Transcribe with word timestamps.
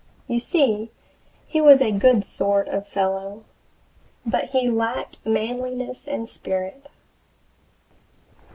You 0.27 0.39
see 0.39 0.89
he 1.45 1.61
was 1.61 1.79
a 1.79 1.91
good 1.91 2.25
sort 2.25 2.67
of 2.67 2.87
fellow, 2.87 3.43
but 4.25 4.45
he 4.45 4.67
lacked 4.67 5.23
manliness 5.27 6.07
and 6.07 6.27
spirit. 6.27 6.87